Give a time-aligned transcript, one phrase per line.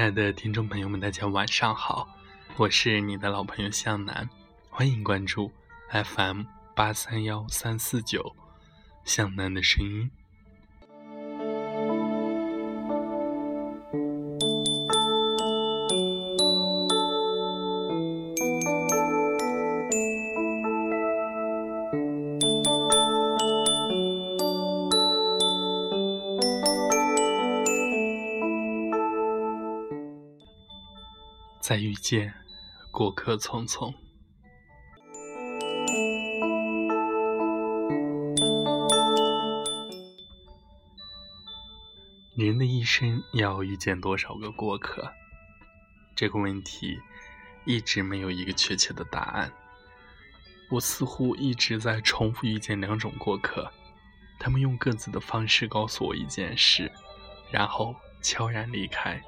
[0.00, 2.08] 亲爱的听众朋友们，大家晚上好，
[2.56, 4.26] 我是你的老朋友向南，
[4.70, 5.52] 欢迎关注
[5.90, 6.44] FM
[6.74, 8.34] 八三幺三四九
[9.04, 10.10] 向南的声音。
[31.70, 32.34] 再遇见，
[32.90, 33.94] 过客匆匆。
[42.34, 45.12] 人的一生要遇见多少个过客？
[46.16, 46.98] 这个问题
[47.64, 49.52] 一直没有一个确切的答案。
[50.72, 53.70] 我似乎一直在重复遇见两种过客，
[54.40, 56.90] 他们用各自的方式告诉我一件事，
[57.48, 59.22] 然后悄然离开。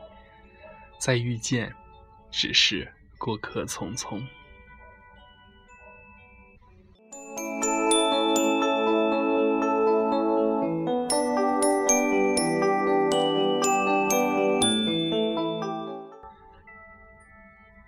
[0.99, 1.73] 再遇见。
[2.33, 4.27] 只是过客匆匆。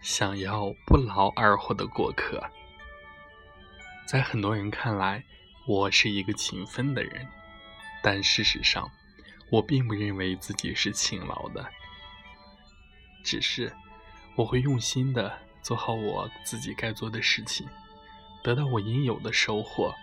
[0.03, 2.41] 想要不劳而获的过客，
[4.07, 5.25] 在很多人看来，
[5.67, 7.27] 我是一个勤奋的人，
[8.03, 8.89] 但事实上，
[9.51, 11.67] 我并不认为自己是勤劳的，
[13.25, 13.73] 只是。
[14.37, 15.33] 我会用心的
[15.63, 17.69] 做好我自己该做的事情，
[18.43, 19.95] 得到我应有的收获。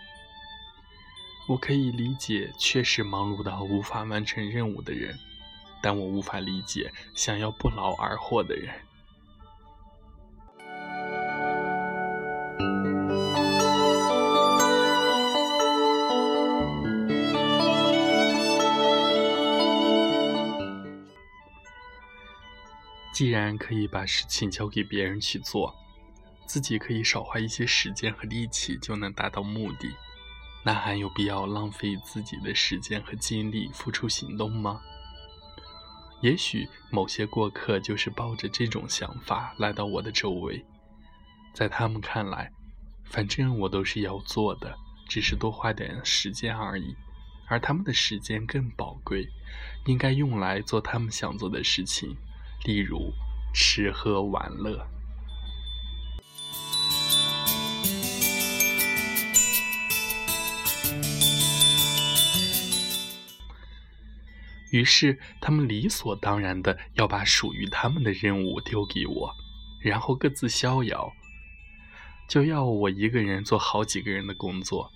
[1.48, 5.18] 我可以理解确实忙碌到无法完成任务的人，
[5.82, 8.72] 但我无法理解想要不劳而获的人。
[23.12, 25.74] 既然可以把事情交给别人去做，
[26.46, 29.94] 自己可以少花一些时间和力气就能达到目的，
[30.64, 34.80] 那还有必要浪费自己的时间和精力付出行动吗？
[36.22, 40.64] 也许某些过客就是抱着这种想法来到我的周围，
[41.52, 42.50] 在他们看来，
[43.04, 44.74] 反正我都是要做的，
[45.08, 46.94] 只是多花点时间而已，
[47.48, 49.28] 而他们的时间更宝贵，
[49.86, 52.16] 应该用来做他们想做的事情。
[52.64, 53.12] 例如，
[53.52, 54.86] 吃喝玩乐。
[64.70, 69.34] 于是，他们理所当然的要把属于他们的任务丢给我，
[69.82, 71.12] 然后各自逍遥，
[72.26, 74.90] 就要我一个人做好几个人的工作。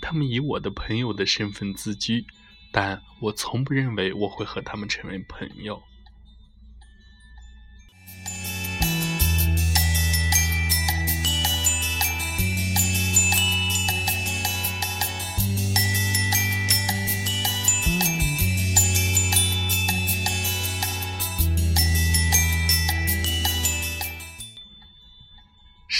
[0.00, 2.24] 他们以我的朋友的身份自居，
[2.70, 5.82] 但我从不认为我会和他们成为朋友。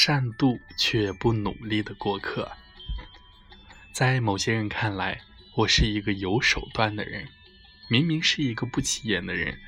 [0.06, 2.48] 善妒却不努力的过客，
[3.92, 5.20] 在某些人看来，
[5.56, 7.26] 我是一个有手段的人。
[7.90, 9.58] 明明是一个不起眼的人，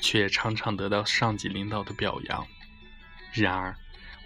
[0.00, 2.46] 却常常得到上级领导的表扬。
[3.32, 3.76] 然而，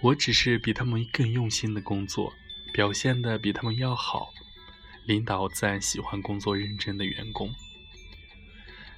[0.03, 2.35] 我只是比他们更用心的工作，
[2.75, 4.29] 表现的比他们要好，
[5.07, 7.51] 领导自然喜欢工作认真的员工。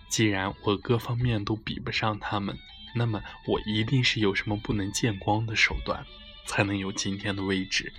[0.08, 2.58] 既然我各方面都比不上他们，
[2.96, 6.04] 那么我一定是有什么不能见光的手段。
[6.46, 7.92] 才能有今天的位置。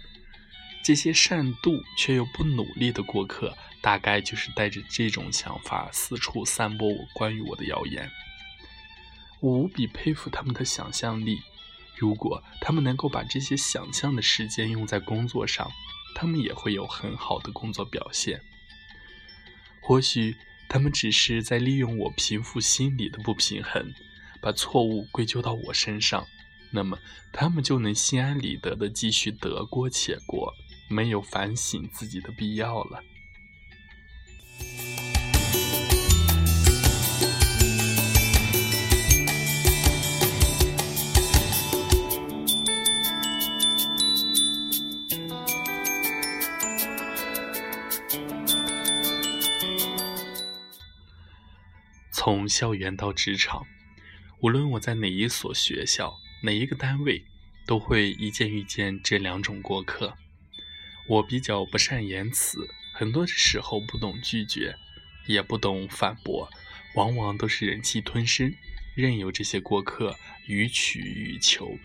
[0.83, 8.09] 这些善妒却又不努力的过客，大概就是带着这种想法四处散播我关于我的谣言。
[9.39, 11.39] 我无比佩服他们的想象力。
[11.97, 15.71] 如果他们能够把这些想象的时间用在工作上，
[16.13, 18.41] 他们也会有很好的工作表现。
[19.81, 20.35] 或许
[20.67, 23.93] 他们只是在利用我平复心里的不平衡，
[24.41, 26.27] 把错误归咎到我身上。
[26.75, 26.99] 那么，
[27.31, 30.53] 他们就能心安理得的继续得过且过，
[30.89, 33.01] 没有反省自己的必要了。
[52.11, 53.65] 从校园到职场，
[54.41, 56.17] 无论我在哪一所学校。
[56.45, 57.25] 每一个单位，
[57.65, 60.15] 都会一见遇见这两种过客。
[61.07, 64.75] 我比较不善言辞，很多时候不懂拒绝，
[65.25, 66.47] 也不懂反驳，
[66.93, 68.53] 往往都是忍气吞声，
[68.93, 71.79] 任由这些过客予取予求。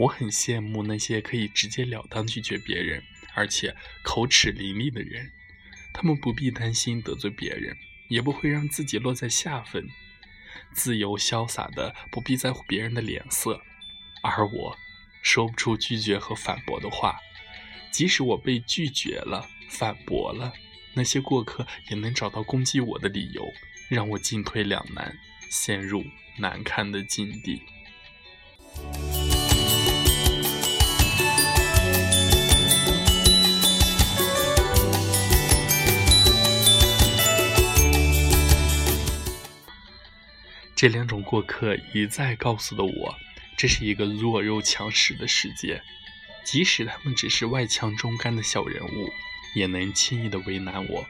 [0.00, 5.30] 我很羡慕那些可以直截了当拒绝别人，而且口齿伶俐的人。
[5.92, 7.76] 他们不必担心得罪别人，
[8.08, 9.88] 也不会让自己落在下风，
[10.74, 13.60] 自由潇洒的不必在乎别人的脸色。
[14.22, 14.76] 而我，
[15.22, 17.18] 说不出拒绝和反驳的话，
[17.90, 20.52] 即使我被拒绝了、反驳了，
[20.94, 23.46] 那些过客也能找到攻击我的理由，
[23.88, 25.16] 让我进退两难，
[25.50, 26.04] 陷入
[26.38, 27.62] 难堪的境地。
[40.84, 43.18] 这两种过客一再告诉了我，
[43.56, 45.82] 这是一个弱肉强食的世界。
[46.44, 49.10] 即使他们只是外强中干的小人物，
[49.54, 51.06] 也能轻易的为难我。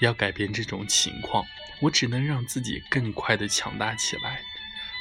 [0.00, 1.46] 要改变这种情况，
[1.80, 4.42] 我只能让自己更快的强大起来。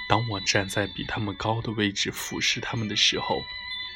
[0.07, 3.43] 当我站在比他们高的位置俯视他们的时候，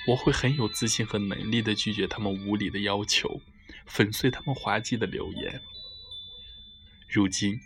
[0.06, 3.40] 我会很有自信和能力的拒绝他们无理的要求，
[3.86, 5.62] 粉碎他们滑稽的流言。
[7.08, 7.58] 如今。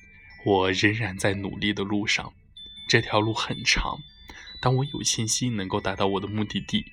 [0.43, 2.33] 我仍然在努力的路上，
[2.87, 3.99] 这条路很长，
[4.59, 6.85] 但我有信心能够达到我的目的地。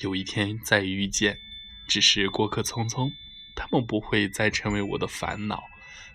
[0.00, 1.38] 有一天再遇见，
[1.86, 3.12] 只是过客匆匆，
[3.54, 5.62] 他们不会再成为我的烦恼，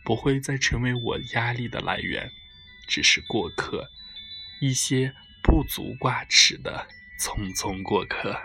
[0.03, 2.31] 不会再成为我压力的来源，
[2.87, 3.89] 只是过客，
[4.59, 5.13] 一些
[5.43, 6.87] 不足挂齿的
[7.19, 8.39] 匆匆过客。